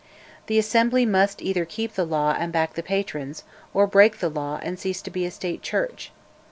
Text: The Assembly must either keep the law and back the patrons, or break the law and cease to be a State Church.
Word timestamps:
The 0.47 0.57
Assembly 0.57 1.05
must 1.05 1.43
either 1.43 1.63
keep 1.63 1.93
the 1.93 2.05
law 2.07 2.35
and 2.35 2.51
back 2.51 2.73
the 2.73 2.81
patrons, 2.81 3.43
or 3.71 3.85
break 3.85 4.17
the 4.17 4.29
law 4.29 4.57
and 4.63 4.79
cease 4.79 4.99
to 5.03 5.11
be 5.11 5.27
a 5.27 5.29
State 5.29 5.61
Church. 5.61 6.11